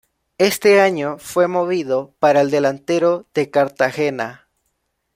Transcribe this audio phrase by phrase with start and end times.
[0.39, 4.47] Este año fue movido para el delantero de Cartagena.